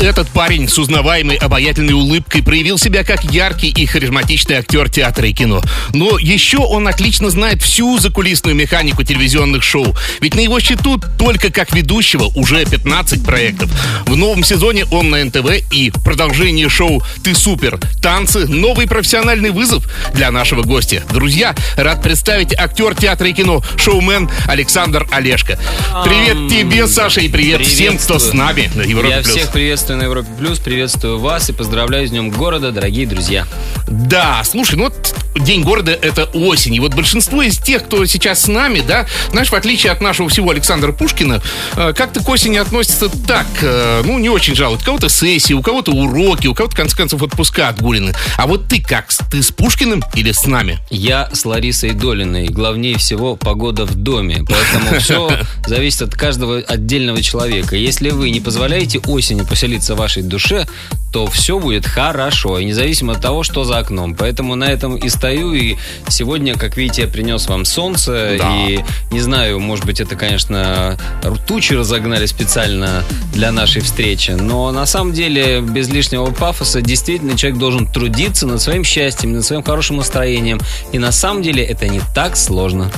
[0.00, 5.32] Этот парень с узнаваемой обаятельной улыбкой проявил себя как яркий и харизматичный актер театра и
[5.32, 5.60] кино.
[5.92, 9.96] Но еще он отлично знает всю закулисную механику телевизионных шоу.
[10.20, 13.70] Ведь на его счету только как ведущего уже 15 проектов.
[14.06, 19.84] В новом сезоне он на НТВ и продолжение шоу «Ты супер!» Танцы, новый профессиональный вызов
[20.14, 21.02] для нашего гостя.
[21.10, 25.58] Друзья, рад представить актер театра и кино, шоумен Александр Олешко.
[26.04, 30.02] Привет тебе, Саша, и привет всем, кто с нами на Европе Я всех приветствую на
[30.02, 33.46] Европе Плюс, приветствую вас и поздравляю с Днем города, дорогие друзья.
[33.86, 36.74] Да, слушай, ну вот День города— это осень.
[36.74, 40.28] И вот большинство из тех, кто сейчас с нами, да, знаешь, в отличие от нашего
[40.28, 41.40] всего Александра Пушкина,
[41.76, 44.82] э, как-то к осени относится так, э, ну, не очень жалуют.
[44.82, 48.14] У кого-то сессии, у кого-то уроки, у кого-то, в конце концов, отпуска отгулены.
[48.36, 49.08] А вот ты как?
[49.30, 50.78] Ты с Пушкиным или с нами?
[50.90, 52.48] Я с Ларисой Долиной.
[52.48, 54.44] Главнее всего погода в доме.
[54.48, 57.76] Поэтому все зависит от каждого отдельного человека.
[57.76, 60.66] Если вы не позволяете осени поселиться в вашей душе,
[61.12, 62.58] то все будет хорошо.
[62.58, 64.14] И независимо от того, что за окном.
[64.14, 65.52] Поэтому на этом и стою.
[65.54, 65.76] И
[66.08, 68.36] сегодня, как видите, я принес вам солнце.
[68.38, 68.66] Да.
[68.66, 70.98] И не знаю, может быть, это, конечно,
[71.46, 74.32] тучи разогнали специально для нашей встречи.
[74.32, 79.44] Но на самом деле, без лишнего пафоса, действительно, человек должен трудиться над своим счастьем, над
[79.44, 80.60] своим хорошим настроением.
[80.92, 82.90] И на самом деле это не так сложно.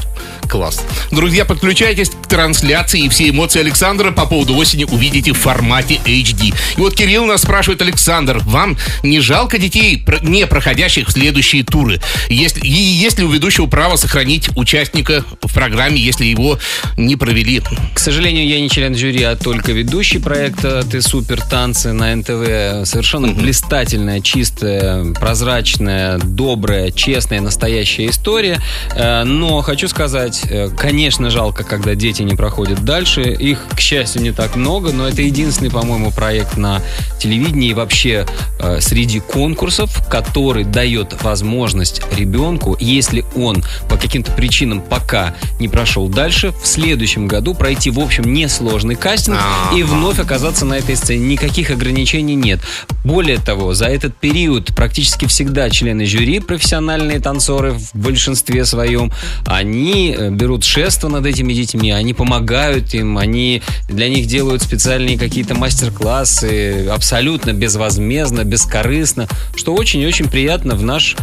[0.50, 0.84] Класс.
[1.12, 6.52] Друзья, подключайтесь к трансляции и все эмоции Александра по поводу осени увидите в формате HD.
[6.76, 12.00] И вот Кирилл нас спрашивает, Александр, вам не жалко детей, не проходящих в следующие туры?
[12.28, 16.58] Есть, и есть ли у ведущего право сохранить участника в программе, если его
[16.96, 17.62] не провели?
[17.94, 22.88] К сожалению, я не член жюри, а только ведущий проекта «Ты супер танцы» на НТВ.
[22.90, 28.60] Совершенно блистательная, чистая, прозрачная, добрая, честная, настоящая история.
[28.96, 33.22] Э, Но хочу сказать, э, конечно, жалко, когда дети не проходят дальше.
[33.22, 36.82] Их, к счастью, не так много, но это единственный, по-моему, проект на
[37.18, 38.26] телевидении и вообще
[38.58, 46.08] э, среди конкурсов, который дает возможность ребенку, если он по каким-то причинам пока не прошел
[46.08, 49.38] дальше, в следующем году пройти, в общем, несложный кастинг
[49.74, 51.26] и вновь оказаться на этой сцене.
[51.26, 52.60] Никаких ограничений нет.
[53.04, 59.12] Более того, за этот период практически всегда члены жюри, профессиональные танцоры в большинстве своем,
[59.46, 65.18] они э, берут шество над этими детьми, они помогают им, они для них делают специальные
[65.18, 71.16] какие-то мастер-классы абсолютно безвозмездно, бескорыстно, что очень и очень приятно в наш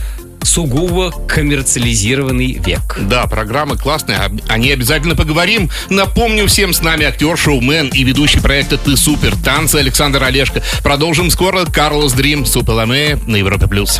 [0.43, 2.97] сугубо коммерциализированный век.
[3.01, 5.69] Да, программа классная, об- о ней обязательно поговорим.
[5.89, 10.61] Напомню всем, с нами актер, шоумен и ведущий проекта «Ты супер» танцы Александр Олешко.
[10.83, 11.65] Продолжим скоро.
[11.65, 13.67] Карлос Дрим, Супеламе на Европе+.
[13.67, 13.99] плюс.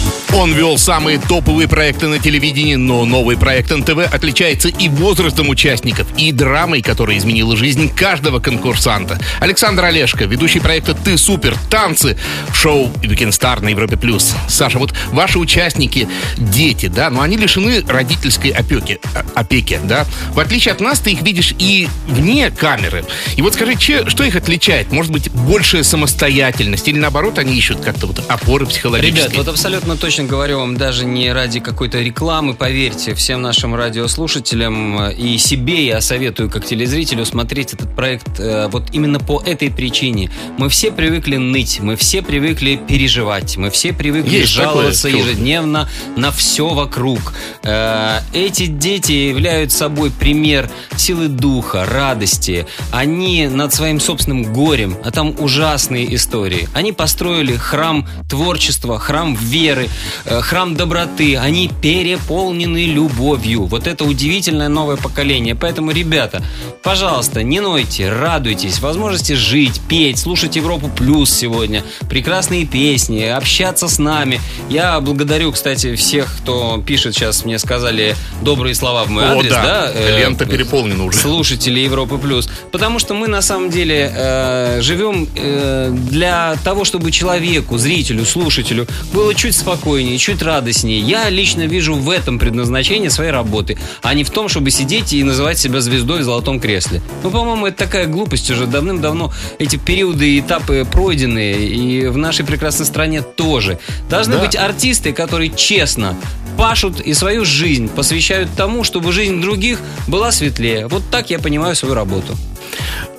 [0.33, 6.07] Он вел самые топовые проекты на телевидении, но новый проект НТВ отличается и возрастом участников,
[6.17, 9.19] и драмой, которая изменила жизнь каждого конкурсанта.
[9.41, 11.55] Александр Олешко, ведущий проекта «Ты супер!
[11.69, 12.17] Танцы!»
[12.53, 13.97] шоу «Weekend Star» на Европе+.
[13.97, 14.33] плюс.
[14.47, 20.05] Саша, вот ваши участники– дети, да, но они лишены родительской опеки, э, опеки, да?
[20.33, 23.03] В отличие от нас, ты их видишь и вне камеры.
[23.35, 24.93] И вот скажи, че- что их отличает?
[24.93, 26.87] Может быть, большая самостоятельность?
[26.87, 29.23] Или наоборот, они ищут как-то вот опоры психологические?
[29.25, 35.01] Ребят, вот абсолютно точно говорю вам, даже не ради какой-то рекламы, поверьте, всем нашим радиослушателям
[35.01, 39.69] э, и себе я советую как телезрителю смотреть этот проект э, вот именно по этой
[39.71, 40.31] причине.
[40.57, 45.29] Мы все привыкли ныть, мы все привыкли переживать, мы все привыкли Есть такое жаловаться чувство.
[45.29, 47.33] ежедневно на все вокруг.
[47.63, 52.65] Э, Эти дети являются собой пример силы духа, радости.
[52.91, 56.67] Они над своим собственным горем, а там ужасные истории.
[56.73, 59.87] Они построили храм творчества, храм веры,
[60.25, 61.37] храм доброты.
[61.37, 63.65] Они переполнены любовью.
[63.65, 65.55] Вот это удивительное новое поколение.
[65.55, 66.43] Поэтому, ребята,
[66.83, 73.99] пожалуйста, не нойте, радуйтесь, возможности жить, петь, слушать Европу Плюс сегодня, прекрасные песни, общаться с
[73.99, 74.39] нами.
[74.69, 79.51] Я благодарю, кстати, всех, кто пишет сейчас, мне сказали добрые слова в мой О, адрес,
[79.51, 79.63] да.
[79.63, 79.91] да?
[79.93, 81.17] э, Лента переполнена уже.
[81.17, 82.49] Слушатели Европы Плюс.
[82.71, 88.87] Потому что мы на самом деле э, живем э, для того, чтобы человеку, зрителю, слушателю
[89.13, 90.99] было чуть спокойнее, чуть радостнее.
[90.99, 95.23] Я лично вижу в этом предназначение своей работы, а не в том, чтобы сидеть и
[95.23, 97.01] называть себя звездой в золотом кресле.
[97.23, 99.31] Ну, по-моему, это такая глупость уже давным-давно.
[99.59, 103.79] Эти периоды и этапы пройдены, и в нашей прекрасной стране тоже.
[104.09, 104.41] Должны Да.
[104.41, 106.15] быть артисты, которые честно
[106.57, 110.87] пашут и свою жизнь посвящают тому, чтобы жизнь других была светлее.
[110.87, 112.37] Вот так я понимаю свою работу.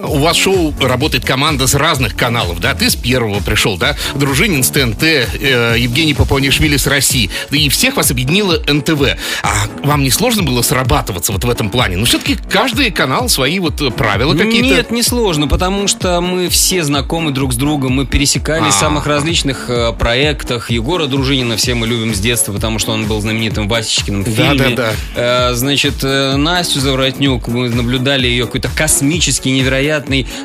[0.02, 2.74] У вас шоу работает команда с разных каналов, да?
[2.74, 3.96] Ты с первого пришел, да?
[4.14, 7.30] Дружинин с ТНТ, э, Евгений Папуанишвили с России.
[7.50, 9.16] Да и всех вас объединило НТВ.
[9.42, 11.96] А вам не сложно было срабатываться вот в этом плане?
[11.96, 14.68] Ну, все-таки каждый канал свои вот правила какие-то.
[14.68, 18.80] Нет, не сложно, потому что мы все знакомы друг с другом, мы пересекались в А.
[18.80, 20.70] самых различных э, проектах.
[20.70, 24.56] Егора Дружинина все мы любим с детства, потому что он был знаменитым Васечкиным в фильме.
[24.58, 24.92] Да-да-да.
[25.50, 29.91] Э, Значит, э, Настю Заворотнюк, мы наблюдали ее какой-то космический, невероятный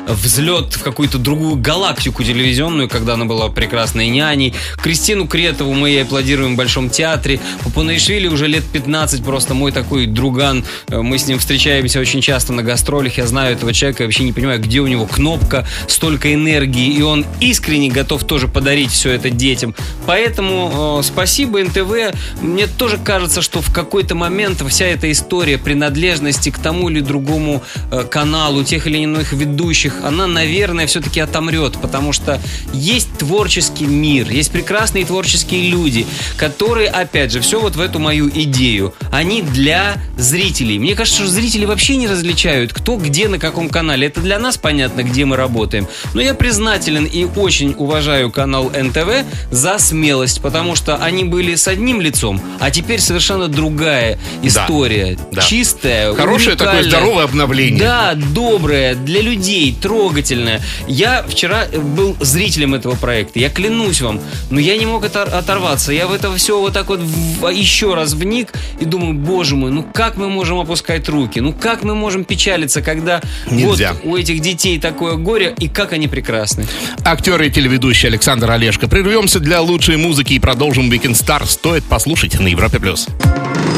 [0.06, 4.54] взлет в какую-то другую галактику телевизионную, когда она была прекрасной няней.
[4.82, 7.40] Кристину Кретову мы ей аплодируем в Большом театре.
[7.64, 10.64] Папунаишвили уже лет 15, просто мой такой друган.
[10.88, 13.18] Э, Мы с ним встречаемся очень часто на гастролях.
[13.18, 17.02] Я знаю этого человека, я вообще не понимаю, где у него кнопка, столько энергии, и
[17.02, 19.74] он искренне готов тоже подарить все это детям.
[20.06, 22.16] Поэтому э, спасибо НТВ.
[22.40, 27.62] Мне тоже кажется, что в какой-то момент вся эта история принадлежности к тому или другому
[27.90, 32.40] э, каналу, тех или иных ведущих, она, наверное, все-таки отомрет, потому что
[32.72, 36.06] есть творческий мир, есть прекрасные творческие люди,
[36.36, 40.78] которые, опять же, все вот в эту мою идею, они для зрителей.
[40.78, 44.06] Мне кажется, что зрители вообще не различают, кто где на каком канале.
[44.08, 45.86] Это для нас понятно, где мы работаем.
[46.14, 51.68] Но я признателен и очень уважаю канал НТВ за смелость, потому что они были с
[51.68, 55.18] одним лицом, а теперь совершенно другая история.
[55.32, 55.42] да.
[55.42, 57.80] Чистая, Хорошее такое здоровое обновление.
[57.80, 60.60] Да, доброе, для людей, трогательное.
[60.86, 64.20] Я вчера был зрителем этого проекта, я клянусь вам,
[64.50, 65.92] но я не мог отор- оторваться.
[65.92, 69.70] Я в это все вот так вот в- еще раз вник и думаю, боже мой,
[69.70, 71.40] ну как мы можем опускать руки?
[71.40, 73.20] Ну как мы можем печалиться, когда
[73.50, 73.92] Нельзя.
[73.92, 76.66] вот у этих детей такое горе, и как они прекрасны.
[77.04, 78.88] Актер и телеведущий Александр Олешко.
[78.88, 81.46] Прервемся для лучшей музыки и продолжим Weekend Star.
[81.46, 82.78] Стоит послушать на Европе+.
[82.78, 83.06] плюс.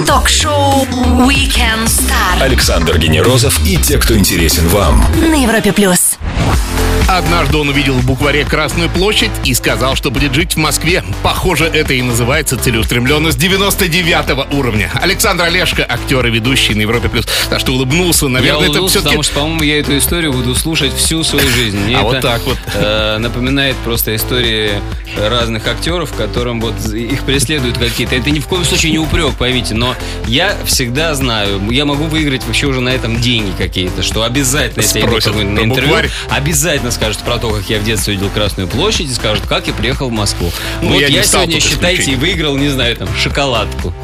[0.07, 0.85] Ток-шоу
[1.27, 5.05] Weekend Star Александр Генерозов и те, кто интересен вам.
[5.21, 6.00] на Европе плюс.
[7.17, 11.03] Однажды он увидел в букваре Красную площадь и сказал, что будет жить в Москве.
[11.25, 14.93] Похоже, это и называется целеустремленность 99 уровня.
[14.95, 17.09] Александр Олешко, актер и ведущий на Европе+.
[17.09, 17.27] плюс.
[17.49, 18.27] Так что улыбнулся.
[18.27, 19.09] я Наверное, это улыбнулся, все-таки...
[19.09, 21.79] потому что, по-моему, я эту историю буду слушать всю свою жизнь.
[21.79, 22.59] Мне А это, вот так вот.
[22.75, 24.71] э, напоминает просто истории
[25.19, 28.15] разных актеров, которым вот их преследуют какие-то.
[28.15, 29.97] Это ни в коем случае не упрек, поймите, но
[30.29, 35.01] я всегда знаю, я могу выиграть вообще уже на этом деньги какие-то, что обязательно, если
[35.01, 36.11] я иду Спросят про на интервью, букварь.
[36.31, 39.73] обязательно скажут про то, как я в детстве видел Красную площадь, и скажут, как я
[39.73, 40.53] приехал в Москву.
[40.83, 43.95] Ну, вот я я, сегодня, считайте, и выиграл, не знаю, там, шоколадку.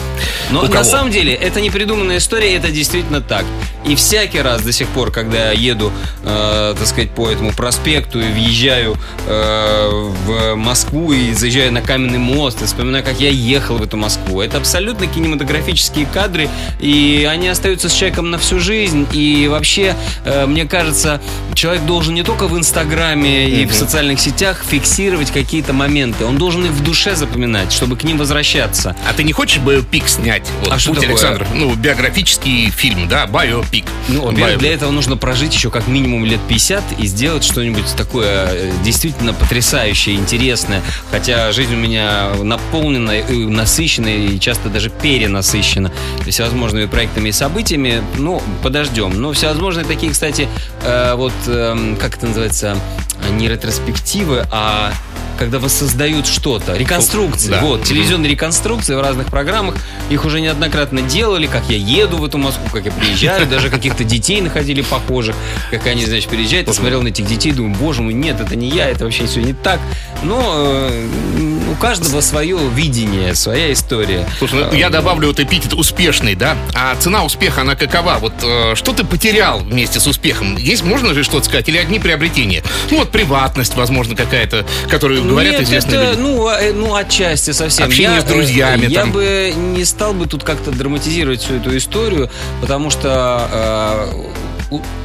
[0.51, 0.85] Но У на кого?
[0.85, 3.45] самом деле это не придуманная история, это действительно так.
[3.85, 5.93] И всякий раз до сих пор, когда я еду,
[6.25, 8.97] э, так сказать, по этому проспекту и въезжаю
[9.27, 13.99] э, в Москву и заезжаю на каменный мост, и вспоминаю, как я ехал в эту
[13.99, 14.41] Москву.
[14.41, 16.49] Это абсолютно кинематографические кадры,
[16.81, 19.07] и они остаются с человеком на всю жизнь.
[19.13, 19.95] И вообще,
[20.25, 21.21] э, мне кажется,
[21.55, 26.65] человек должен не только в Инстаграме и в социальных сетях фиксировать какие-то моменты, он должен
[26.65, 28.97] их в душе запоминать, чтобы к ним возвращаться.
[29.09, 30.47] А ты не хочешь бы пик снять?
[30.61, 31.15] Вот, А что «Путь такое?
[31.15, 31.47] Александра.
[31.55, 33.87] Ну, биографический фильм, да, биопик.
[34.09, 38.49] Ну, во-первых, для этого нужно прожить еще как минимум лет 50 и сделать что-нибудь такое
[38.51, 40.83] э, действительно потрясающее, интересное.
[41.11, 45.93] Хотя жизнь у меня наполнена, и насыщена и часто даже перенасыщена
[46.27, 48.03] всевозможными проектами и событиями.
[48.17, 49.21] Ну, подождем.
[49.21, 50.49] Но всевозможные такие, кстати,
[50.83, 52.66] э, вот, эм, как это называется,
[53.31, 54.93] не ретроспективы, а
[55.39, 56.77] когда воссоздают что-то.
[56.77, 57.51] Реконструкции.
[57.51, 57.61] Да.
[57.61, 59.77] Вот, телевизионные реконструкции в разных программах.
[60.11, 63.47] Их уже неоднократно делали, как я еду в эту Москву, как я приезжаю.
[63.51, 65.37] Даже каких-то детей находили похожих.
[65.71, 66.69] Как они, значит, приезжают.
[66.69, 69.41] Я смотрел на этих детей, думаю, боже мой, нет, это не я, это вообще все
[69.43, 69.81] не так.
[70.23, 70.41] Но
[70.91, 71.09] э,
[71.71, 74.27] у каждого свое видение, своя история.
[74.39, 76.57] Слушай, ну, я добавлю вот эпитет успешный, да?
[76.75, 78.19] А цена успеха, она какова?
[78.21, 80.57] Вот э, что ты потерял вместе с успехом?
[80.57, 81.69] Есть, можно же что-то сказать?
[81.69, 82.63] Или одни приобретения?
[82.91, 86.21] Ну, вот приватность, возможно, какая-то, которую говорят Нет, известные это, люди.
[86.21, 87.87] ну, а, э, ну, отчасти совсем.
[87.87, 89.13] Общение Я, с друзьями э, Я там.
[89.13, 92.31] бы не стал бы тут как-то драматизировать всю эту историю,
[92.61, 94.46] потому что э,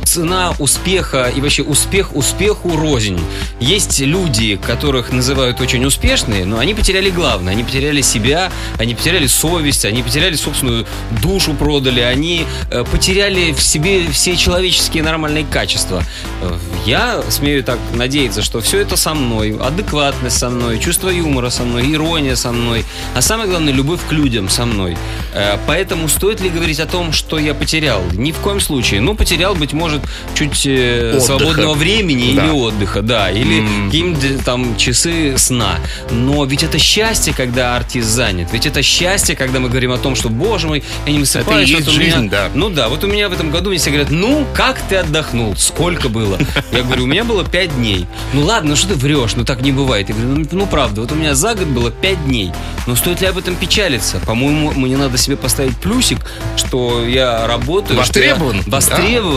[0.03, 3.20] цена успеха и вообще успех успеху рознь.
[3.60, 7.53] Есть люди, которых называют очень успешные, но они потеряли главное.
[7.53, 10.86] Они потеряли себя, они потеряли совесть, они потеряли собственную
[11.22, 16.03] душу продали, они э, потеряли в себе все человеческие нормальные качества.
[16.41, 21.50] Э, Я смею так надеяться, что все это со мной, адекватность со мной, чувство юмора
[21.50, 24.98] со мной, ирония со мной, а самое главное, любовь к людям со мной.
[25.34, 28.01] Э, Поэтому стоит ли говорить о том, что я потерял?
[28.13, 29.00] Ни в коем случае.
[29.01, 30.01] Ну, потерял хотел, быть может,
[30.34, 31.25] чуть э, Отдыха.
[31.25, 32.46] свободного времени Да.
[32.46, 35.75] или отдыха, да, или какие-нибудь там часы сна.
[36.10, 38.50] Но ведь это счастье, когда артист занят.
[38.51, 41.70] Ведь это счастье, когда мы говорим о том, что, боже мой, я не высыпаюсь.
[41.70, 42.50] есть вот у меня- жизнь, да.
[42.53, 45.55] Ну да, вот у меня в этом году мне все говорят, ну, как ты отдохнул?
[45.55, 46.38] Сколько было?
[46.72, 48.05] Я говорю, у меня было пять дней.
[48.34, 49.36] Ну ладно, ну что ты врешь?
[49.36, 50.10] Ну так не бывает.
[50.10, 52.51] Я говорю, ну, ну правда, вот у меня за год было пять дней.
[52.88, 54.20] Но стоит ли об этом печалиться?
[54.25, 56.20] По-моему, мне надо себе поставить плюсик,
[56.55, 58.01] что я работаю.
[58.03, 58.63] что я Востребован.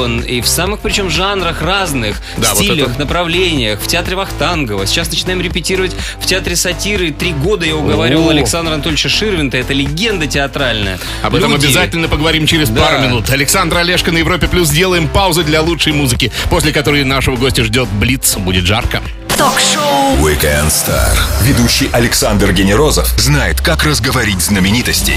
[0.04, 0.20] Востребован.
[0.20, 3.80] И в самых причем жанрах разных, Да, вот стилях, это- направлениях.
[3.80, 4.86] В театре Вахтангова.
[4.86, 7.10] Сейчас начинаем репетировать в театре сатиры.
[7.12, 8.30] Три года я уговаривал О.
[8.30, 9.56] Александра Анатольевича Ширвинта.
[9.58, 10.98] Это легенда театральная.
[11.22, 12.82] Об этом Люди- обязательно поговорим через Да.
[12.82, 13.30] пару минут.
[13.30, 14.68] Александр Олешко на Европе Плюс.
[14.68, 18.36] Сделаем паузу для лучшей музыки, после которой нашего гостя ждет Блиц.
[18.36, 19.00] Будет жарко.
[19.38, 21.16] Ток-шоу Weekend Star.
[21.42, 25.16] Ведущий Александр Генерозов знает, как разговорить знаменитостей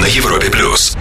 [0.00, 0.96] на Европе плюс.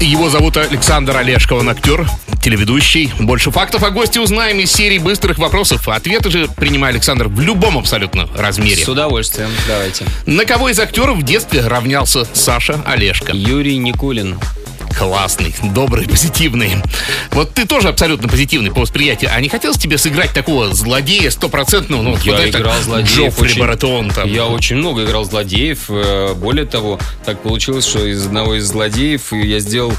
[0.00, 2.06] Его зовут Александр Олешко, он актер,
[2.42, 3.12] телеведущий.
[3.20, 5.88] Больше фактов о госте узнаем из серии быстрых вопросов.
[5.88, 8.84] Ответы же принимай, Александр, в любом абсолютно размере.
[8.84, 10.04] С удовольствием, давайте.
[10.26, 13.32] На кого из актеров в детстве равнялся Саша Олешко?
[13.32, 14.38] Юрий Никулин.
[14.98, 16.76] Классный, добрый, позитивный.
[17.32, 19.30] Вот ты тоже абсолютно позитивный по восприятию.
[19.34, 22.02] А не хотелось тебе сыграть такого злодея стопроцентного?
[22.02, 24.28] Ну, Я вот это играл злодеев Джоффри очень- Баратон там.
[24.28, 25.84] Я очень много играл злодеев.
[25.88, 29.92] Э, Более того, так получилось, что из одного из злодеев я сделал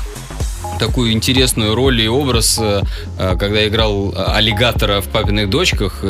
[0.80, 2.82] такую интересную роль и образ, э,
[3.18, 6.04] э, когда играл э, аллигатора в «Папиных дочках».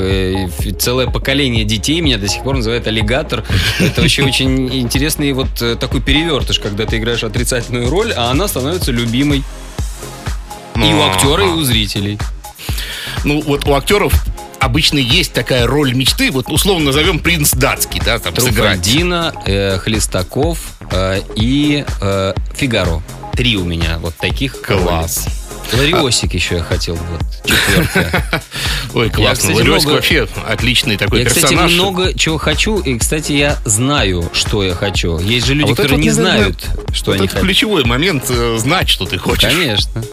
[0.80, 3.44] Целое поколение детей меня до сих пор называет аллигатор.
[3.80, 8.92] Это вообще очень интересный вот такой перевертыш, когда ты играешь отрицательную роль, а она становится
[8.92, 9.44] любимой.
[10.76, 12.20] И у актера, и у зрителей.
[13.24, 14.14] Ну, вот у актеров
[14.60, 18.56] обычно есть такая роль мечты, вот условно назовем принц датский, да, там сыграть.
[18.56, 20.60] Труфальдина, э, Хлестаков
[20.92, 23.02] э, и э, Фигаро.
[23.36, 24.62] Три у меня вот таких.
[24.62, 25.28] Класс.
[25.74, 28.24] Лариосик еще я хотел, вот, четвертая.
[28.94, 29.34] Ой, классно.
[29.34, 31.72] кстати, Лариосик много- вообще отличный такой Я, кстати, персонаж.
[31.74, 35.18] много чего хочу, и, кстати, я знаю, что я хочу.
[35.18, 37.34] Есть же люди, А вот это которые вот, не наверное, знают, что вот они это
[37.34, 37.46] хотят.
[37.48, 39.52] ключевой момент, э, знать, что ты хочешь.
[39.52, 40.04] Конечно.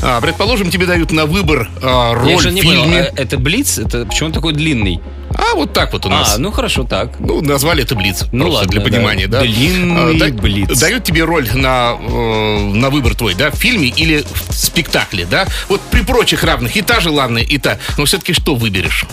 [0.00, 3.00] А, предположим, тебе дают на выбор а, Я роль в не понял, фильме.
[3.02, 3.76] а это Блиц?
[3.78, 5.00] Это почему он такой длинный?
[5.34, 6.34] А, вот так вот у нас.
[6.34, 7.18] А, ну хорошо, так.
[7.20, 8.24] Ну, назвали это Блиц.
[8.32, 8.86] Ну просто ладно, для да.
[8.90, 9.40] понимания, да.
[9.40, 10.78] Длинный А, да- Блиц.
[10.80, 15.46] Дают тебе роль на, э, на выбор твой, да, в фильме или в спектакле, да.
[15.68, 17.78] Вот при прочих равных и та же, ладно, и та.
[17.96, 19.04] Но все-таки что выберешь?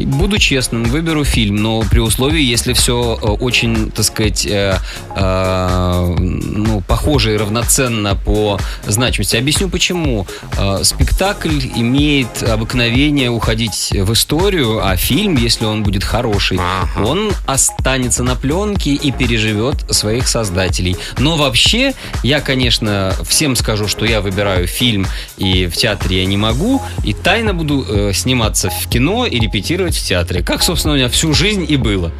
[0.00, 4.76] Буду честным, выберу фильм, но при условии, если все очень, так сказать, э,
[5.16, 9.36] э, ну, похоже и равноценно по значимости.
[9.36, 10.26] Объясню почему.
[10.58, 17.06] Э, спектакль имеет обыкновение уходить в историю, а фильм, если он будет хороший, Ага.
[17.06, 20.96] он останется на пленке и переживет своих создателей.
[21.18, 26.36] Но вообще, я, конечно, всем скажу, что я выбираю фильм, и в театре я не
[26.36, 30.42] могу, и тайно буду э, сниматься в кино и репетировать в театре.
[30.42, 32.12] Как, собственно, у меня всю жизнь и было.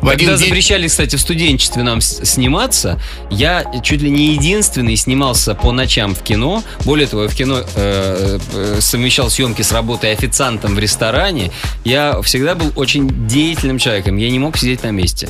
[0.00, 3.00] В Когда день- запрещали, кстати, в студенчестве нам сниматься,
[3.30, 6.62] я чуть ли не единственный снимался по ночам в кино.
[6.84, 11.50] Более того, я в кино э, э, совмещал съемки с работой официантом в ресторане.
[11.84, 14.16] Я всегда был очень деятельным человеком.
[14.16, 15.28] Я не мог сидеть на месте.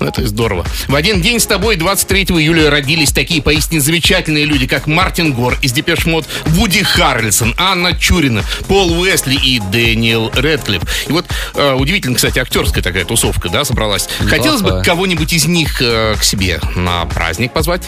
[0.00, 0.64] Ну, Это здорово.
[0.88, 5.58] В один день с тобой, 23 июля, родились такие поистине замечательные люди, как Мартин Гор
[5.62, 10.82] из Depeche Mode, Вуди Харрельсон, Анна Чурина, Пол Уэсли и Дэниел Рэдклифф.
[11.08, 14.08] И вот э, удивительно, кстати, актерская такая тусовка, да, собралась.
[14.26, 17.82] Хотелось бы кого-нибудь из них э, к себе на праздник позвать?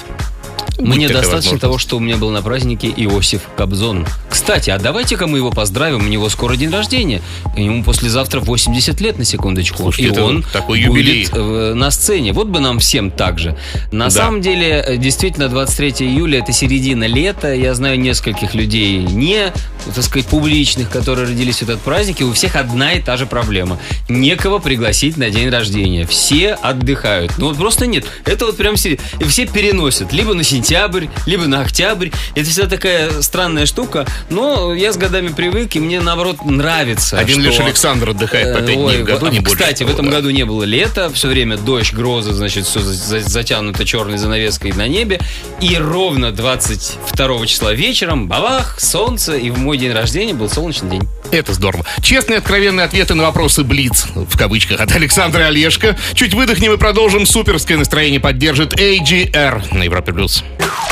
[0.78, 4.06] Мне достаточно того, что у меня был на празднике Иосиф Кобзон.
[4.38, 7.20] Кстати, а давайте-ка мы его поздравим, у него скоро день рождения.
[7.56, 9.78] Ему послезавтра 80 лет, на секундочку.
[9.82, 11.24] Слушайте, и он такой юбилей.
[11.26, 12.32] будет э, на сцене.
[12.32, 13.56] Вот бы нам всем так же.
[13.90, 14.10] На Да.
[14.10, 17.52] самом деле, э, действительно, 23 июля это середина лета.
[17.52, 19.52] Я знаю нескольких людей, не,
[19.92, 23.26] так сказать, публичных, которые родились в этот праздник, и у всех одна и та же
[23.26, 23.76] проблема.
[24.08, 26.06] Некого пригласить на день рождения.
[26.06, 27.32] Все отдыхают.
[27.38, 28.04] Ну вот просто нет.
[28.24, 30.12] Это вот прям все, и все переносят.
[30.12, 32.10] Либо на сентябрь, либо на октябрь.
[32.36, 34.06] Это всегда такая странная штука.
[34.30, 37.18] Но я с годами привык, и мне наоборот нравится.
[37.18, 39.56] Один что- лишь Александр отдыхает по Э, 5 дней в году, вот, не больше.
[39.56, 40.16] Кстати, в того, этом да.
[40.16, 45.20] году не было лета, все время дождь, грозы, значит, все затянуто черной занавеской на небе.
[45.60, 51.08] И ровно 22 числа вечером, бабах, солнце, и в мой день рождения был солнечный день.
[51.30, 51.84] Это здорово.
[52.02, 55.96] Честные, откровенные ответы на вопросы «Блиц» в кавычках от Александра Олешко.
[56.14, 57.26] Чуть выдохнем и продолжим.
[57.26, 60.12] Суперское настроение поддержит AGR на Европе+.
[60.12, 60.42] плюс.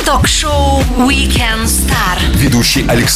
[0.04, 3.15] Ток-шоу Weekend Star Ведущий Александр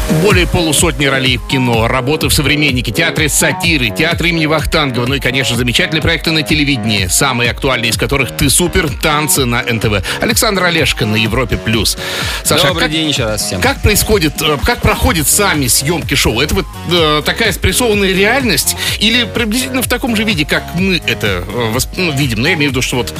[0.19, 5.19] Более полусотни ролей в кино, работы в «Современнике», театре сатиры, театре имени Вахтангова, ну и,
[5.19, 10.03] конечно, замечательные проекты на телевидении, самые актуальные из которых «Ты супер», «Танцы» на НТВ.
[10.19, 11.57] Александр Олешко на Европе+.
[11.57, 11.97] плюс.
[12.43, 13.61] Саша, Добрый как, день еще раз всем.
[13.61, 16.41] Как происходит, э, как проходят сами съемки шоу?
[16.41, 21.43] Это вот э, такая спрессованная реальность или приблизительно в таком же виде, как мы это
[21.47, 22.41] э, ну, видим?
[22.41, 23.13] Ну, я имею в виду, что вот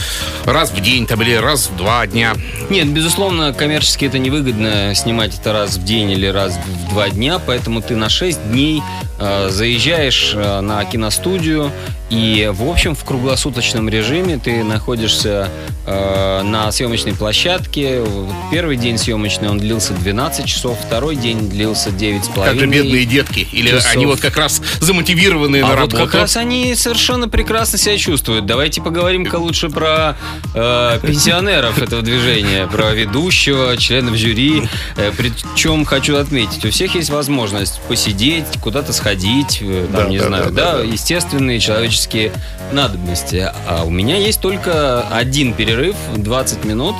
[0.45, 2.35] раз в день там или раз в два дня.
[2.69, 7.39] Нет, безусловно, коммерчески это невыгодно снимать это раз в день или раз в два дня,
[7.39, 8.81] поэтому ты на 6 дней
[9.19, 11.71] э, заезжаешь э, на киностудию
[12.11, 15.49] и, в общем, в круглосуточном режиме ты находишься
[15.85, 18.03] э, на съемочной площадке.
[18.51, 23.47] Первый день съемочный он длился 12 часов, второй день длился 9,5 Как же бедные детки?
[23.53, 23.93] Или часов.
[23.95, 26.11] они вот как раз замотивированные а на вот работу?
[26.11, 28.45] как раз они совершенно прекрасно себя чувствуют.
[28.45, 30.17] Давайте поговорим-ка лучше про
[30.53, 34.63] э, пенсионеров этого движения, про ведущего, членов жюри.
[34.97, 40.17] Э, причем хочу отметить, у всех есть возможность посидеть, куда-то сходить, э, там, да, не
[40.17, 42.31] да, знаю, да, да, да, естественные человеческие человеческие
[42.71, 43.51] надобности.
[43.67, 46.95] А у меня есть только один перерыв, 20 минут,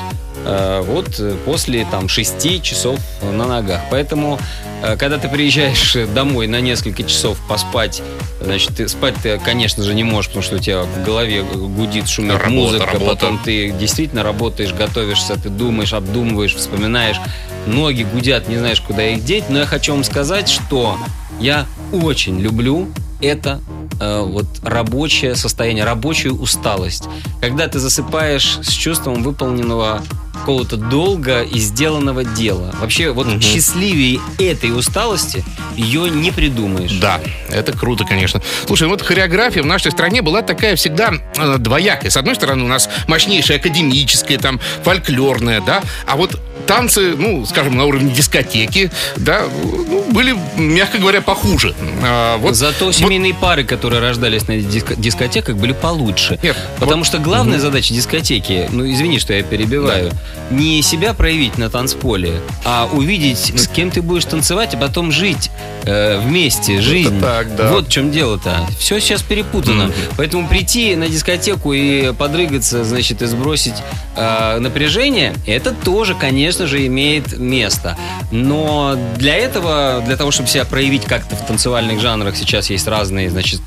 [0.46, 3.82] э, вот после там 6 часов на ногах.
[3.90, 4.40] Поэтому,
[4.84, 8.02] э, когда ты приезжаешь домой на несколько часов поспать,
[8.42, 12.08] значит, ты спать ты, конечно же, не можешь, потому что у тебя в голове гудит,
[12.08, 13.06] шумит работа, музыка, работа.
[13.06, 17.18] потом ты действительно работаешь, готовишься, ты думаешь, обдумываешь, вспоминаешь,
[17.66, 20.98] ноги гудят, не знаешь, куда их деть, но я хочу вам сказать, что
[21.40, 22.88] я очень люблю
[23.22, 23.62] это
[24.00, 27.06] э, вот рабочее состояние, рабочую усталость.
[27.40, 30.02] Когда ты засыпаешь с чувством выполненного
[30.34, 32.74] какого-то долга и сделанного дела.
[32.80, 33.42] Вообще, вот угу.
[33.42, 35.44] счастливее этой усталости
[35.76, 36.94] ее не придумаешь.
[36.94, 38.42] Да, это круто, конечно.
[38.66, 42.10] Слушай, ну вот хореография в нашей стране была такая всегда э, двоякая.
[42.10, 47.78] С одной стороны, у нас мощнейшая академическая, там, фольклорная, да, а вот танцы, ну, скажем,
[47.78, 51.74] на уровне дискотеки, да, ну, были, мягко говоря, похуже.
[52.04, 53.42] А, вот, Зато семейные вот...
[53.42, 56.40] пары, которые рождались на диск- дискотеках, были получше.
[56.44, 57.08] Нет, Потому вот...
[57.08, 57.62] что главная угу.
[57.62, 60.56] задача дискотеки, ну, извини, что я перебиваю, да.
[60.56, 65.52] не себя проявить на танцполе, а увидеть, с кем ты будешь танцевать, а потом жить
[65.84, 67.20] э, вместе, жизнь.
[67.20, 67.72] так, да.
[67.72, 68.68] Вот в чем дело-то.
[68.78, 69.86] Все сейчас перепутано.
[69.86, 69.94] Угу.
[70.18, 73.76] Поэтому прийти на дискотеку и подрыгаться, значит, и сбросить
[74.16, 77.98] э, напряжение, это тоже, конечно, конечно же, имеет место.
[78.30, 83.30] Но для этого, для того, чтобы себя проявить как-то в танцевальных жанрах, сейчас есть разные,
[83.30, 83.62] значит,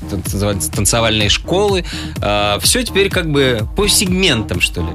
[0.75, 1.83] танцевальные школы.
[2.21, 4.87] Э, все теперь как бы по сегментам, что ли.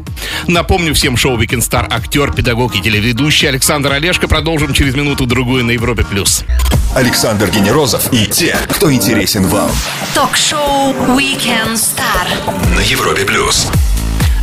[0.47, 4.29] Напомню всем шоу Weekend Star актер, педагог и телеведущий Александр Олешко.
[4.29, 6.05] Продолжим через минуту-другую на Европе+.
[6.05, 6.45] плюс.
[6.95, 9.73] Александр Генерозов и те, кто интересен вам.
[10.15, 13.25] Ток-шоу Weekend Star на Европе+.
[13.25, 13.67] плюс.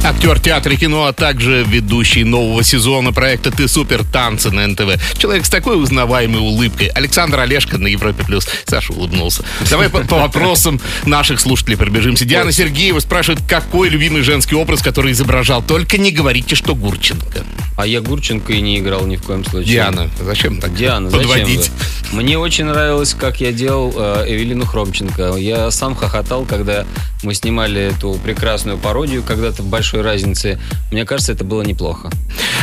[0.08, 4.06] Актер театра и кино, а также ведущий нового сезона проекта «Ты супер.
[4.06, 4.98] Танцы» на НТВ.
[5.20, 6.88] Человек с такой узнаваемой улыбкой.
[6.88, 8.24] Александр Олешко на Европе+.
[8.24, 8.48] плюс.
[8.64, 9.44] Саша улыбнулся.
[9.70, 12.24] Давай по, по вопросам наших слушателей пробежимся.
[12.24, 15.62] Диана Сергеева спрашивает, какой любимый женский образ, который изображал?
[15.62, 17.44] Только не говорите, что Гурченко.
[17.78, 19.74] А я Гурченко и не играл ни в коем случае.
[19.74, 21.60] Диана, зачем так Диана, подводить?
[21.60, 21.74] Зачем
[22.12, 22.24] вы?
[22.24, 25.36] Мне очень нравилось, как я делал э, Эвелину Хромченко.
[25.38, 26.88] Я сам хохотал, когда
[27.22, 30.60] мы снимали эту прекрасную пародию когда-то в большой разнице.
[30.92, 32.10] Мне кажется, это было неплохо.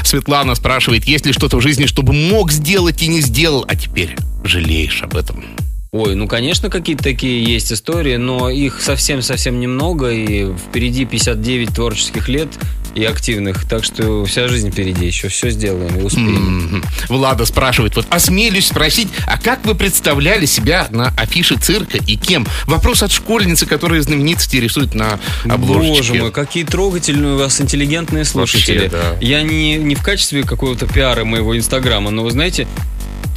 [0.02, 4.16] Светлана спрашивает, есть ли что-то в жизни, чтобы мог сделать и не сделал, а теперь
[4.42, 5.44] жалеешь об этом?
[5.92, 12.28] Ой, ну, конечно, какие-то такие есть истории, но их совсем-совсем немного, и впереди 59 творческих
[12.28, 12.48] лет
[12.94, 16.82] и активных, так что вся жизнь впереди, еще все сделаем и успеем.
[16.82, 17.06] Mm-hmm.
[17.08, 22.46] Влада спрашивает, вот осмелюсь спросить, а как вы представляли себя на афише цирка и кем?
[22.66, 25.96] Вопрос от школьницы, которая знаменитости рисует на обложечке.
[25.96, 28.88] Боже мой, какие трогательные у вас интеллигентные слушатели.
[28.88, 29.16] Вообще, да.
[29.20, 32.66] Я не, не в качестве какого-то пиара моего инстаграма, но вы знаете,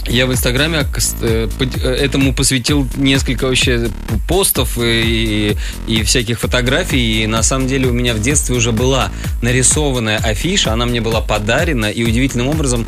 [0.07, 0.85] я в Инстаграме
[1.21, 3.89] э, э, этому посвятил несколько вообще
[4.27, 5.55] постов и,
[5.87, 7.23] и всяких фотографий.
[7.23, 11.21] И на самом деле у меня в детстве уже была нарисованная афиша, она мне была
[11.21, 11.87] подарена.
[11.87, 12.85] И удивительным образом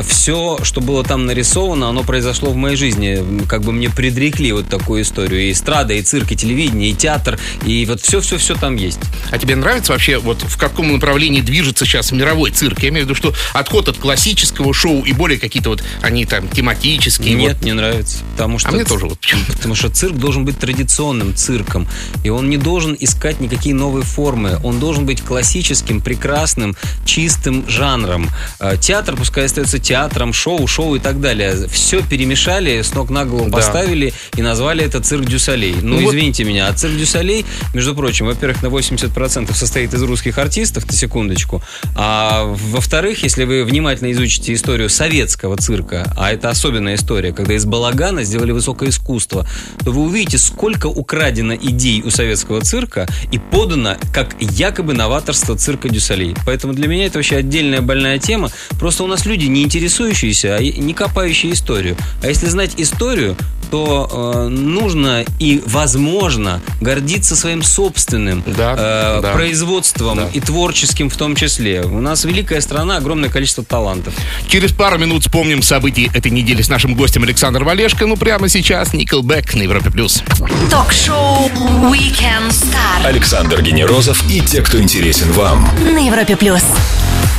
[0.00, 3.22] все, что было там нарисовано, оно произошло в моей жизни.
[3.46, 5.42] Как бы мне предрекли вот такую историю.
[5.42, 7.38] И эстрада, и цирк, и телевидение, и театр.
[7.66, 9.00] И вот все-все-все там есть.
[9.30, 12.82] А тебе нравится вообще, вот в каком направлении движется сейчас мировой цирк?
[12.82, 16.48] Я имею в виду, что отход от классического шоу и более какие-то вот, они там
[16.48, 17.34] тематические.
[17.34, 17.64] Нет, вот.
[17.64, 18.18] не нравится.
[18.32, 21.86] Потому что а мне тоже вот Потому что цирк должен быть традиционным цирком.
[22.24, 24.58] И он не должен искать никакие новые формы.
[24.62, 28.30] Он должен быть классическим, прекрасным, чистым жанром.
[28.58, 31.66] А театр, пускай остается театром, шоу, шоу и так далее.
[31.68, 33.56] Все перемешали, с ног на голову Да.
[33.58, 35.74] поставили и назвали это цирк Дю Солей.
[35.82, 39.92] Ну, Ну вот- извините меня, а цирк Дю Солей, между прочим, во-первых, на 80% состоит
[39.94, 41.62] из русских артистов, на секундочку,
[41.96, 47.64] а во-вторых, если вы внимательно изучите историю советского цирка, а это особенная история, когда из
[47.64, 49.46] балагана сделали высокое искусство,
[49.84, 55.88] то вы увидите, сколько украдено идей у советского цирка и подано как якобы новаторство цирка
[55.88, 56.34] Дюсалей.
[56.46, 58.50] Поэтому для меня это вообще отдельная больная тема.
[58.78, 61.96] Просто у нас люди не интересующиеся, а не копающие историю.
[62.22, 63.36] А если знать историю,
[63.70, 64.06] то
[64.44, 69.32] э, нужно и возможно гордиться своим собственным Да, э, да.
[69.32, 70.28] производством Да.
[70.34, 71.80] и творческим в том числе.
[71.82, 74.12] У нас великая страна, огромное количество талантов.
[74.46, 78.06] Через пару минут вспомним события этой недели с нашим гостем Александром Олешко.
[78.06, 79.90] Ну, прямо сейчас Nickelback на Европе+.
[79.90, 80.22] плюс.
[80.70, 81.48] Ток-шоу
[81.90, 85.66] Weekend Star Александр Генерозов и те, кто интересен вам.
[85.82, 86.62] на Европе плюс.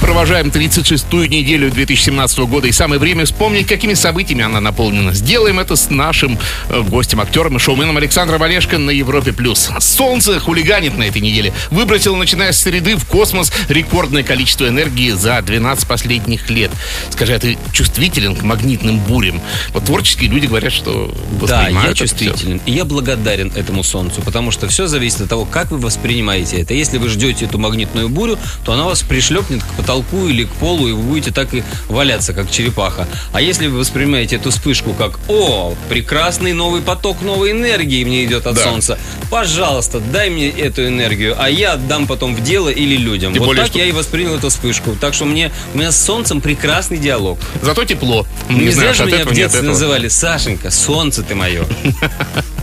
[0.03, 5.13] Провожаем 36-ю неделю 2017 года, и самое время вспомнить, какими событиями она наполнена.
[5.13, 6.37] Сделаем это с нашим
[6.67, 9.31] э, гостем, актером и шоуменом Александром Олешко на Европе+.
[9.31, 9.69] плюс.
[9.79, 11.53] Солнце хулиганит на этой неделе.
[11.71, 16.71] Выбросило, начиная с среды, в космос рекордное количество энергии за 12 последних лет.
[17.09, 19.41] Скажи, а ты чувствителен к магнитным бурям?
[19.69, 21.15] Вот творческие люди говорят, что
[21.47, 22.59] Да, я чувствителен.
[22.65, 26.73] И я благодарен этому солнцу, потому что все зависит от того, как вы воспринимаете это.
[26.73, 30.87] Если вы ждете эту магнитную бурю, то она вас пришлепнет к потолку или к полу,
[30.87, 33.07] и вы будете так и валяться, как черепаха.
[33.31, 38.47] А если вы воспринимаете эту вспышку как «О, прекрасный новый поток новой энергии мне идет
[38.47, 38.63] от Да.
[38.63, 38.97] солнца,
[39.29, 43.33] пожалуйста, дай мне эту энергию, а я отдам потом в дело или людям».
[43.33, 44.95] Тем вот более, так что- я и воспринял эту вспышку.
[44.99, 47.37] Так что мне, у меня с солнцем прекрасный диалог.
[47.61, 48.25] Зато тепло.
[48.49, 51.65] Не, зря знаешь, же меня в не детстве называли Сашенька, солнце ты мое.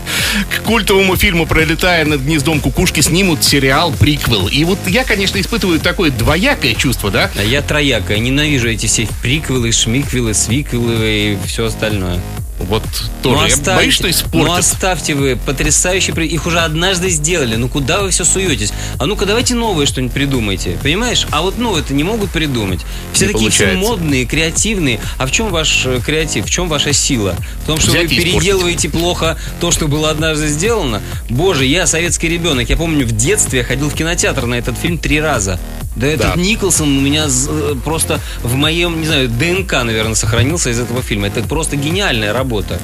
[0.51, 4.49] К культовому фильму «Пролетая над гнездом кукушки» снимут сериал «Приквел».
[4.49, 7.31] И вот я, конечно, испытываю такое двоякое чувство, да?
[7.37, 12.21] А я трояка, я ненавижу эти все приквелы, шмиквелы, свиквелы и все остальное.
[12.61, 12.83] Вот
[13.23, 13.37] тоже.
[13.41, 14.59] Ну, я боюсь, что Ну испортят.
[14.59, 18.73] оставьте вы, потрясающие, их уже однажды сделали, ну куда вы все суетесь?
[18.99, 21.27] А ну-ка давайте новое что-нибудь придумайте, понимаешь?
[21.31, 22.81] А вот новое-то не могут придумать.
[23.13, 23.89] Все Не такие все получается.
[23.91, 25.01] модные, креативные.
[25.19, 27.35] А в чем ваш э, креатив, в чем ваша сила?
[27.65, 28.33] В том, что Взять вы испортить.
[28.35, 31.01] переделываете плохо то, что было однажды сделано?
[31.29, 34.99] Боже, я советский ребенок, я помню, в детстве я ходил в кинотеатр на этот фильм
[34.99, 35.59] три раза.
[36.01, 36.41] Да этот Да.
[36.41, 41.27] Николсон у меня э, просто в моем, не знаю, ДНК, наверное, сохранился из этого фильма.
[41.27, 42.81] Это просто гениальная работа.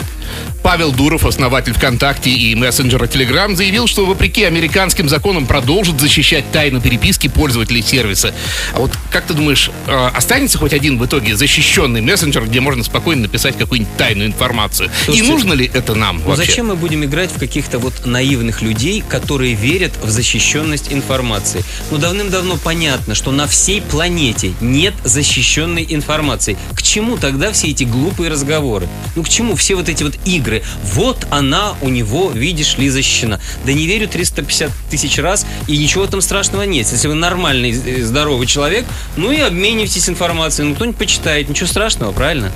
[0.63, 6.81] Павел Дуров, основатель ВКонтакте и мессенджера Telegram, заявил, что вопреки американским законам продолжит защищать тайну
[6.81, 8.35] переписки пользователей сервиса.
[8.73, 12.83] А вот как ты думаешь, э, останется хоть один в итоге защищенный мессенджер, где можно
[12.83, 14.91] спокойно написать какую-нибудь тайную информацию?
[15.05, 16.47] Слушайте, и нужно ли это нам Ну вообще?
[16.47, 21.63] зачем мы будем играть в каких-то вот наивных людей, которые верят в защищенность информации?
[21.91, 26.57] Ну давным-давно понятно, что на всей планете нет защищенной информации.
[26.75, 28.89] К чему тогда все эти глупые разговоры?
[29.15, 30.63] Ну к чему все вот эти вот игры?
[30.95, 33.41] Вот она у него, видишь ли, защищена.
[33.65, 36.87] Да не верю 350 тысяч раз, и ничего там страшного нет.
[36.91, 38.85] Если вы нормальный, э, здоровый человек,
[39.17, 40.69] ну и обменивайтесь информацией.
[40.69, 42.53] Ну кто-нибудь почитает, ничего страшного, правильно?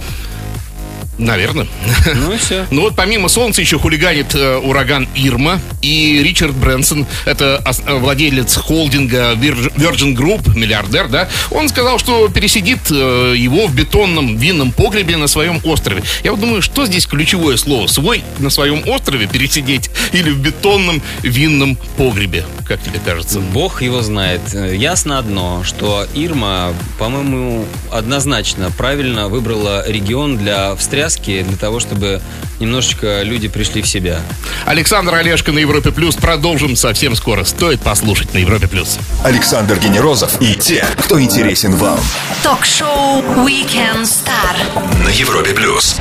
[1.20, 1.66] Наверное.
[2.14, 2.66] Ну и все.
[2.70, 8.56] Ну вот помимо Солнца еще хулиганит э, ураган Ирма и Ричард Брэнсон, это э, владелец
[8.56, 14.72] холдинга Virgin Virgin Group, миллиардер, да, он сказал, что пересидит э, его в бетонном винном
[14.72, 16.02] погребе на своем острове.
[16.24, 17.86] Я вот думаю, что здесь ключевое слово?
[17.86, 23.40] Свой на своем острове пересидеть или в бетонном винном погребе, как тебе кажется?
[23.40, 24.40] Бог его знает.
[24.54, 32.20] Ясно одно, что Ирма, по-моему, однозначно правильно выбрала регион для встряски, для того, чтобы
[32.60, 34.20] немножечко люди пришли в себя.
[34.66, 36.16] Александр Олешко на Европе Плюс.
[36.16, 37.44] Продолжим совсем скоро.
[37.44, 38.98] Стоит послушать на Европе Плюс.
[39.24, 41.98] Александр Генерозов и те, кто интересен вам.
[42.42, 45.04] Ток-шоу Weekend Star.
[45.04, 45.96] На Европе плюс.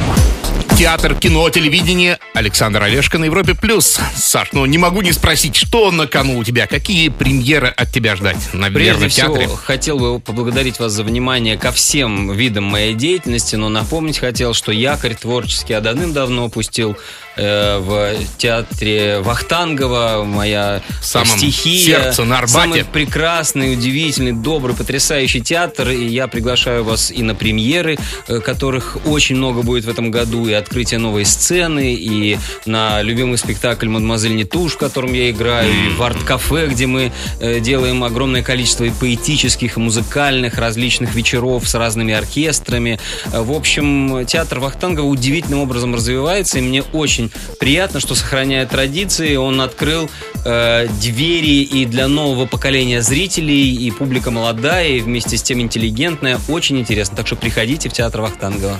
[0.79, 2.19] Театр, кино, телевидение.
[2.33, 3.99] Александр Олешко на Европе Плюс.
[4.15, 6.67] Саш, ну не могу не спросить, что на кону у тебя?
[6.67, 8.37] Какие премьеры от тебя ждать?
[8.53, 9.47] Наверное, Прежде в театре.
[9.47, 14.53] всего, хотел бы поблагодарить вас за внимание ко всем видам моей деятельности, но напомнить хотел,
[14.53, 16.95] что якорь творческий я давным-давно опустил
[17.39, 22.04] в театре Вахтангова, моя самом стихия.
[22.04, 22.54] сердце, на Арбате.
[22.54, 27.97] Самый прекрасный, удивительный, добрый, потрясающий театр, и я приглашаю вас и на премьеры,
[28.28, 33.38] э, которых очень много будет в этом году, и открытие новой сцены, и на любимый
[33.38, 38.43] спектакль «Мадемуазель Нетуш», в котором я играю, и в арт-кафе, где мы э, делаем огромное
[38.43, 42.99] количество и поэтических, и музыкальных различных вечеров с разными оркестрами.
[43.32, 46.84] Э, В общем, театр Вахтангова удивительным образом развивается, и мне
[47.29, 50.09] очень приятно, что, сохраняя традиции, он открыл
[50.45, 56.39] э, двери и для нового поколения зрителей, и публика молодая, и вместе с тем интеллигентная.
[56.47, 57.17] Очень интересно.
[57.17, 58.79] Так что приходите в театр Вахтангова.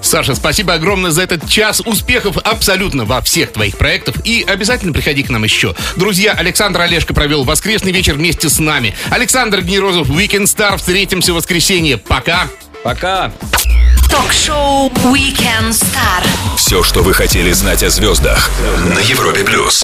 [0.00, 1.80] Саша, спасибо огромное за этот час.
[1.84, 4.16] Успехов абсолютно во всех твоих проектах.
[4.24, 5.74] И обязательно приходи к нам еще.
[5.96, 8.94] Друзья, Александр Олешко провел воскресный вечер вместе с нами.
[9.10, 10.76] Александр Гнерозов, Weekend Star.
[10.76, 11.98] Встретимся в воскресенье.
[11.98, 12.48] Пока.
[12.82, 13.32] Пока.
[14.10, 16.26] Ток-шоу Weekend Star.
[16.56, 18.50] Все, что вы хотели знать о звездах
[18.94, 19.78] на Европе плюс.